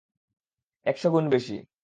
[0.85, 1.55] একশো গুণ বেশি।